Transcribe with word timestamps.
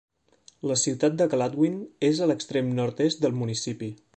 La 0.71 0.77
ciutat 0.83 1.19
de 1.21 1.27
Gladwin 1.35 1.77
és 2.09 2.21
a 2.27 2.31
l'extrem 2.31 2.75
nord-est 2.81 3.23
del 3.27 3.41
municipi. 3.45 3.93